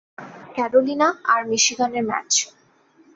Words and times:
Carolina 0.55 1.07
আর 1.25 1.41
মিশিগানের 1.49 2.03
match. 2.09 2.31